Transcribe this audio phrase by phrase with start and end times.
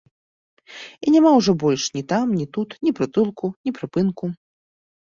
[1.05, 4.35] І няма ўжо больш ні там ні тут ні прытулку, ні прыпынку.